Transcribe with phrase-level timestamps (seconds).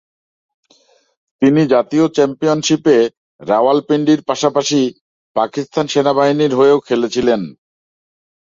[1.41, 2.97] তিনি জাতীয় চ্যাম্পিয়নশিপে
[3.41, 4.81] রাওয়ালপিন্ডির পাশাপাশি
[5.35, 7.41] পাকিস্তান সেনাবাহিনীর হয়েও খেলেছিলেন।